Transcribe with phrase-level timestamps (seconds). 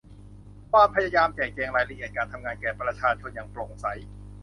[0.71, 3.85] ความพยายามแจงแจกรายละเอียดการทำงานแก่ประชาชนอย่างโปร่งใส